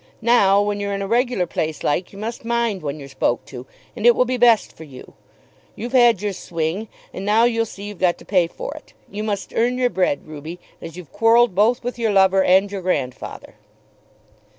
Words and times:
Now 0.23 0.63
when 0.63 0.79
you're 0.79 0.95
in 0.95 1.03
a 1.03 1.07
regular 1.07 1.45
place 1.45 1.83
like, 1.83 2.11
you 2.11 2.17
must 2.17 2.43
mind 2.43 2.81
when 2.81 2.97
you're 2.99 3.07
spoke 3.07 3.45
to, 3.45 3.67
and 3.95 4.03
it 4.03 4.15
will 4.15 4.25
be 4.25 4.35
best 4.35 4.75
for 4.75 4.83
you. 4.83 5.13
You've 5.75 5.91
had 5.91 6.23
your 6.23 6.33
swing, 6.33 6.87
and 7.13 7.23
now 7.23 7.43
you 7.43 7.65
see 7.65 7.83
you've 7.83 7.99
got 7.99 8.17
to 8.17 8.25
pay 8.25 8.47
for 8.47 8.73
it. 8.73 8.93
You 9.11 9.23
must 9.23 9.53
earn 9.55 9.77
your 9.77 9.91
bread, 9.91 10.25
Ruby, 10.27 10.59
as 10.81 10.97
you've 10.97 11.11
quarrelled 11.11 11.53
both 11.53 11.83
with 11.83 11.99
your 11.99 12.11
lover 12.11 12.43
and 12.43 12.65
with 12.65 12.71
your 12.71 12.81
grandfather." 12.81 13.53